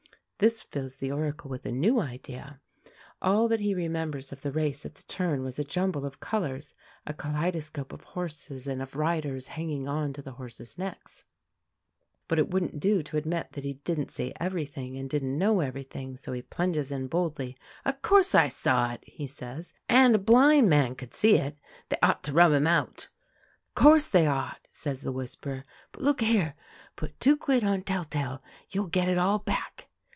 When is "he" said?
3.59-3.75, 13.63-13.73, 16.33-16.41, 19.05-19.27